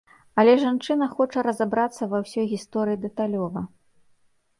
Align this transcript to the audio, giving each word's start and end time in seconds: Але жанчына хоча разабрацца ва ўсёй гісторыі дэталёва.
Але 0.43 0.53
жанчына 0.61 1.07
хоча 1.17 1.43
разабрацца 1.47 2.07
ва 2.13 2.17
ўсёй 2.23 2.45
гісторыі 2.53 2.99
дэталёва. 3.05 3.65